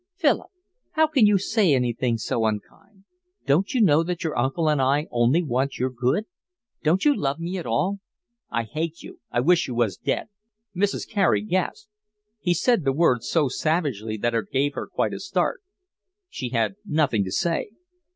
"Philip, 0.17 0.49
how 0.93 1.05
can 1.05 1.27
you 1.27 1.37
say 1.37 1.75
anything 1.75 2.17
so 2.17 2.43
unkind? 2.47 3.03
Don't 3.45 3.71
you 3.75 3.81
know 3.81 4.01
that 4.01 4.23
your 4.23 4.35
uncle 4.35 4.67
and 4.67 4.81
I 4.81 5.05
only 5.11 5.43
want 5.43 5.77
your 5.77 5.91
good? 5.91 6.25
Don't 6.81 7.05
you 7.05 7.15
love 7.15 7.37
me 7.37 7.59
at 7.59 7.67
all?" 7.67 7.99
"I 8.49 8.63
hate 8.63 9.03
you. 9.03 9.19
I 9.29 9.41
wish 9.41 9.67
you 9.67 9.75
was 9.75 9.97
dead." 9.97 10.25
Mrs. 10.75 11.07
Carey 11.07 11.43
gasped. 11.43 11.87
He 12.39 12.55
said 12.55 12.83
the 12.83 12.91
words 12.91 13.29
so 13.29 13.47
savagely 13.47 14.17
that 14.17 14.33
it 14.33 14.49
gave 14.51 14.73
her 14.73 14.87
quite 14.87 15.13
a 15.13 15.19
start. 15.19 15.61
She 16.29 16.49
had 16.49 16.77
nothing 16.83 17.23
to 17.25 17.31
say. 17.31 17.69